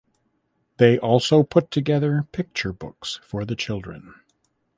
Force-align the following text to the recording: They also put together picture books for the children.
They 0.77 0.97
also 0.97 1.43
put 1.43 1.69
together 1.69 2.25
picture 2.31 2.73
books 2.73 3.19
for 3.23 3.45
the 3.45 3.55
children. 3.55 4.15